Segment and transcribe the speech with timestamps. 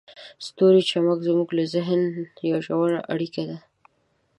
[0.03, 0.03] د
[0.47, 3.59] ستورو چمک زموږ له ذهن سره یوه ژوره اړیکه لري.